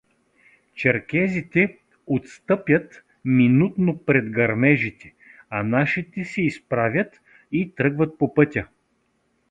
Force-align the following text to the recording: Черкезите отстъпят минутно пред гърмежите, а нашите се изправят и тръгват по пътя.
Черкезите 0.75 1.77
отстъпят 2.05 3.03
минутно 3.25 4.05
пред 4.05 4.29
гърмежите, 4.29 5.13
а 5.49 5.63
нашите 5.63 6.25
се 6.25 6.41
изправят 6.41 7.21
и 7.51 7.75
тръгват 7.75 8.17
по 8.17 8.33
пътя. 8.33 8.67